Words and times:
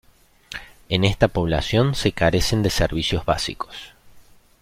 En 0.89 1.03
esta 1.03 1.27
población, 1.27 1.93
se 1.93 2.11
carecen 2.11 2.63
de 2.63 2.71
servicios 2.71 3.23
básicos. 3.23 3.93